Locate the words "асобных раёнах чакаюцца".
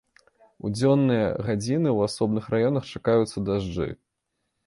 2.09-3.37